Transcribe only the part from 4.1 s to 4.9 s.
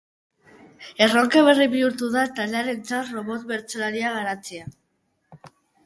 garatzea.